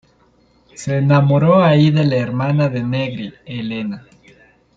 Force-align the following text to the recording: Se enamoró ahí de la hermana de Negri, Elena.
Se 0.73 0.97
enamoró 0.97 1.61
ahí 1.63 1.91
de 1.91 2.03
la 2.05 2.15
hermana 2.15 2.69
de 2.69 2.81
Negri, 2.81 3.35
Elena. 3.45 4.07